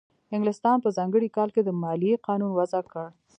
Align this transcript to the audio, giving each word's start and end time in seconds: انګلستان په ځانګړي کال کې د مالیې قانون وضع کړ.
انګلستان 0.35 0.77
په 0.83 0.89
ځانګړي 0.97 1.27
کال 1.35 1.49
کې 1.55 1.61
د 1.63 1.69
مالیې 1.83 2.21
قانون 2.27 2.51
وضع 2.59 2.81
کړ. 2.91 3.07